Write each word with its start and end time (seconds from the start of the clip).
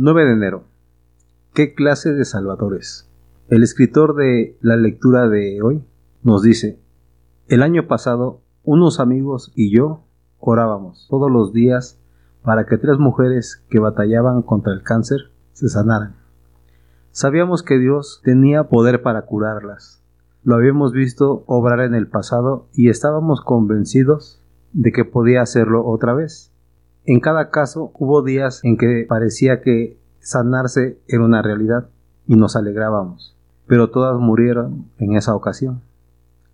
9 0.00 0.26
de 0.26 0.32
enero. 0.32 0.62
¿Qué 1.54 1.74
clase 1.74 2.12
de 2.12 2.24
salvadores? 2.24 3.10
El 3.48 3.64
escritor 3.64 4.14
de 4.14 4.56
la 4.60 4.76
lectura 4.76 5.28
de 5.28 5.60
hoy 5.60 5.82
nos 6.22 6.44
dice, 6.44 6.78
el 7.48 7.64
año 7.64 7.88
pasado 7.88 8.40
unos 8.62 9.00
amigos 9.00 9.50
y 9.56 9.76
yo 9.76 10.04
orábamos 10.38 11.08
todos 11.10 11.32
los 11.32 11.52
días 11.52 11.98
para 12.44 12.64
que 12.64 12.78
tres 12.78 13.00
mujeres 13.00 13.64
que 13.70 13.80
batallaban 13.80 14.42
contra 14.42 14.72
el 14.72 14.84
cáncer 14.84 15.32
se 15.52 15.68
sanaran. 15.68 16.14
Sabíamos 17.10 17.64
que 17.64 17.80
Dios 17.80 18.20
tenía 18.22 18.68
poder 18.68 19.02
para 19.02 19.22
curarlas. 19.22 20.00
Lo 20.44 20.54
habíamos 20.54 20.92
visto 20.92 21.42
obrar 21.48 21.80
en 21.80 21.96
el 21.96 22.06
pasado 22.06 22.68
y 22.72 22.88
estábamos 22.88 23.40
convencidos 23.40 24.40
de 24.72 24.92
que 24.92 25.04
podía 25.04 25.42
hacerlo 25.42 25.84
otra 25.84 26.14
vez. 26.14 26.52
En 27.10 27.20
cada 27.20 27.48
caso 27.48 27.90
hubo 27.94 28.20
días 28.20 28.60
en 28.64 28.76
que 28.76 29.06
parecía 29.08 29.62
que 29.62 29.96
sanarse 30.20 31.00
era 31.08 31.24
una 31.24 31.40
realidad 31.40 31.88
y 32.26 32.36
nos 32.36 32.54
alegrábamos, 32.54 33.34
pero 33.66 33.88
todas 33.88 34.20
murieron 34.20 34.84
en 34.98 35.16
esa 35.16 35.34
ocasión. 35.34 35.80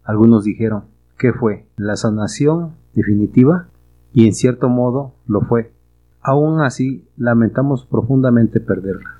Algunos 0.05 0.45
dijeron, 0.45 0.85
¿qué 1.19 1.33
fue? 1.33 1.67
¿La 1.77 1.97
sanación 1.97 2.77
definitiva? 2.95 3.67
Y 4.13 4.29
en 4.29 4.33
cierto 4.33 4.69
modo 4.69 5.15
lo 5.27 5.41
fue. 5.41 5.73
Aún 6.21 6.61
así, 6.61 7.05
lamentamos 7.17 7.85
profundamente 7.85 8.61
perderlas. 8.61 9.13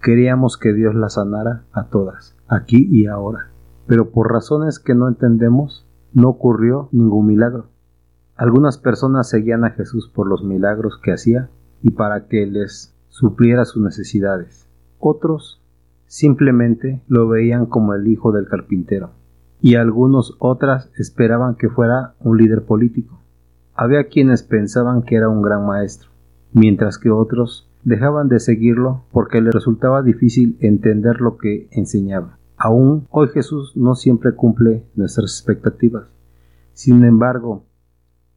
Queríamos 0.00 0.58
que 0.58 0.72
Dios 0.72 0.94
las 0.94 1.14
sanara 1.14 1.64
a 1.72 1.86
todas, 1.86 2.36
aquí 2.46 2.86
y 2.88 3.06
ahora, 3.06 3.48
pero 3.88 4.10
por 4.10 4.30
razones 4.30 4.78
que 4.78 4.94
no 4.94 5.08
entendemos, 5.08 5.88
no 6.12 6.28
ocurrió 6.28 6.88
ningún 6.92 7.26
milagro. 7.26 7.66
Algunas 8.36 8.76
personas 8.76 9.30
seguían 9.30 9.64
a 9.64 9.70
Jesús 9.70 10.10
por 10.14 10.26
los 10.26 10.44
milagros 10.44 11.00
que 11.02 11.12
hacía 11.12 11.48
y 11.82 11.90
para 11.90 12.26
que 12.26 12.44
les 12.46 12.94
supliera 13.08 13.64
sus 13.64 13.82
necesidades. 13.82 14.68
Otros 14.98 15.62
simplemente 16.06 17.00
lo 17.08 17.28
veían 17.28 17.66
como 17.66 17.94
el 17.94 18.06
hijo 18.08 18.32
del 18.32 18.46
carpintero 18.46 19.10
y 19.60 19.76
algunos 19.76 20.36
otras 20.38 20.90
esperaban 20.96 21.54
que 21.54 21.70
fuera 21.70 22.14
un 22.20 22.36
líder 22.36 22.64
político. 22.64 23.20
Había 23.74 24.08
quienes 24.08 24.42
pensaban 24.42 25.02
que 25.02 25.16
era 25.16 25.28
un 25.28 25.42
gran 25.42 25.66
maestro, 25.66 26.10
mientras 26.52 26.98
que 26.98 27.10
otros 27.10 27.68
dejaban 27.84 28.28
de 28.28 28.40
seguirlo 28.40 29.04
porque 29.12 29.40
les 29.40 29.54
resultaba 29.54 30.02
difícil 30.02 30.56
entender 30.60 31.20
lo 31.20 31.36
que 31.38 31.68
enseñaba. 31.70 32.38
Aún 32.56 33.06
hoy 33.10 33.28
Jesús 33.28 33.72
no 33.76 33.94
siempre 33.94 34.32
cumple 34.32 34.84
nuestras 34.94 35.32
expectativas. 35.32 36.04
Sin 36.72 37.04
embargo, 37.04 37.64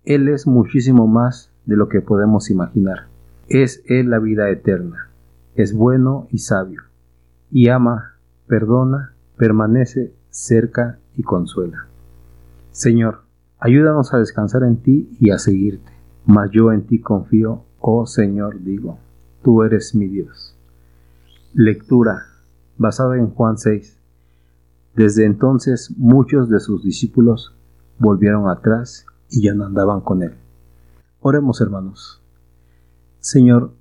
él 0.05 0.29
es 0.29 0.47
muchísimo 0.47 1.07
más 1.07 1.51
de 1.65 1.75
lo 1.75 1.89
que 1.89 2.01
podemos 2.01 2.49
imaginar. 2.49 3.07
Es 3.47 3.83
Él 3.85 4.09
la 4.09 4.19
vida 4.19 4.49
eterna. 4.49 5.09
Es 5.55 5.73
bueno 5.73 6.27
y 6.31 6.39
sabio. 6.39 6.81
Y 7.51 7.69
ama, 7.69 8.15
perdona, 8.47 9.13
permanece 9.37 10.13
cerca 10.29 10.99
y 11.15 11.23
consuela. 11.23 11.85
Señor, 12.71 13.23
ayúdanos 13.59 14.13
a 14.13 14.19
descansar 14.19 14.63
en 14.63 14.77
ti 14.77 15.15
y 15.19 15.31
a 15.31 15.37
seguirte. 15.37 15.91
Mas 16.25 16.49
yo 16.51 16.71
en 16.71 16.83
ti 16.83 17.01
confío, 17.01 17.63
oh 17.79 18.05
Señor, 18.05 18.63
digo, 18.63 18.99
tú 19.43 19.63
eres 19.63 19.95
mi 19.95 20.07
Dios. 20.07 20.55
Lectura 21.53 22.23
basada 22.77 23.17
en 23.17 23.31
Juan 23.31 23.57
6. 23.57 23.97
Desde 24.95 25.25
entonces 25.25 25.91
muchos 25.97 26.49
de 26.49 26.59
sus 26.59 26.83
discípulos 26.83 27.53
volvieron 27.97 28.47
atrás 28.47 29.05
y 29.29 29.43
ya 29.43 29.53
no 29.53 29.65
andaban 29.65 30.01
con 30.01 30.23
él. 30.23 30.33
Oremos 31.21 31.61
hermanos. 31.61 32.21
Señor, 33.19 33.73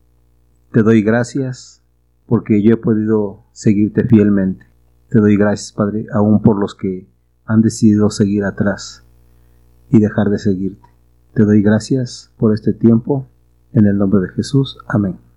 te 0.72 0.82
doy 0.82 1.02
gracias 1.02 1.82
porque 2.26 2.62
yo 2.62 2.74
he 2.74 2.76
podido 2.76 3.44
seguirte 3.52 4.04
fielmente. 4.04 4.66
Te 5.08 5.20
doy 5.20 5.36
gracias, 5.36 5.72
Padre, 5.72 6.06
aún 6.12 6.42
por 6.42 6.58
los 6.60 6.74
que 6.74 7.08
han 7.46 7.62
decidido 7.62 8.10
seguir 8.10 8.44
atrás 8.44 9.04
y 9.90 10.00
dejar 10.00 10.28
de 10.28 10.38
seguirte. 10.38 10.86
Te 11.34 11.44
doy 11.44 11.62
gracias 11.62 12.32
por 12.36 12.52
este 12.52 12.72
tiempo. 12.72 13.26
En 13.72 13.86
el 13.86 13.98
nombre 13.98 14.20
de 14.20 14.28
Jesús. 14.30 14.78
Amén. 14.88 15.27